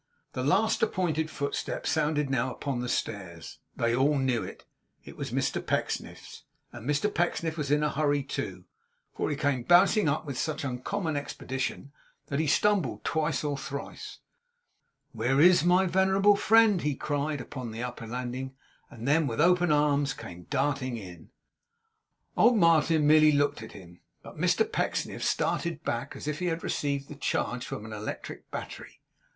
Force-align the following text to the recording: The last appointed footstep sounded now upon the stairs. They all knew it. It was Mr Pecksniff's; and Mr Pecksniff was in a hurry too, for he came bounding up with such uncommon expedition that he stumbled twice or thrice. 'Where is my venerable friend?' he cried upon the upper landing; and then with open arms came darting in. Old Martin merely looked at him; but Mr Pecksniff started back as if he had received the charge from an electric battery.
The 0.33 0.43
last 0.43 0.81
appointed 0.81 1.29
footstep 1.29 1.85
sounded 1.85 2.27
now 2.27 2.51
upon 2.51 2.79
the 2.79 2.89
stairs. 2.89 3.59
They 3.75 3.95
all 3.95 4.17
knew 4.17 4.41
it. 4.43 4.65
It 5.05 5.15
was 5.15 5.29
Mr 5.29 5.63
Pecksniff's; 5.63 6.43
and 6.71 6.89
Mr 6.89 7.13
Pecksniff 7.13 7.55
was 7.55 7.69
in 7.69 7.83
a 7.83 7.91
hurry 7.91 8.23
too, 8.23 8.65
for 9.15 9.29
he 9.29 9.35
came 9.35 9.61
bounding 9.61 10.09
up 10.09 10.25
with 10.25 10.39
such 10.39 10.63
uncommon 10.63 11.15
expedition 11.15 11.91
that 12.29 12.39
he 12.39 12.47
stumbled 12.47 13.03
twice 13.03 13.43
or 13.43 13.55
thrice. 13.59 14.17
'Where 15.11 15.39
is 15.39 15.63
my 15.63 15.85
venerable 15.85 16.35
friend?' 16.35 16.81
he 16.81 16.95
cried 16.95 17.39
upon 17.39 17.69
the 17.69 17.83
upper 17.83 18.07
landing; 18.07 18.55
and 18.89 19.07
then 19.07 19.27
with 19.27 19.39
open 19.39 19.71
arms 19.71 20.15
came 20.15 20.47
darting 20.49 20.97
in. 20.97 21.29
Old 22.35 22.57
Martin 22.57 23.05
merely 23.05 23.33
looked 23.33 23.61
at 23.61 23.73
him; 23.73 24.01
but 24.23 24.35
Mr 24.35 24.65
Pecksniff 24.65 25.23
started 25.23 25.83
back 25.83 26.15
as 26.15 26.27
if 26.27 26.39
he 26.39 26.47
had 26.47 26.63
received 26.63 27.07
the 27.07 27.13
charge 27.13 27.63
from 27.63 27.85
an 27.85 27.93
electric 27.93 28.49
battery. 28.49 28.99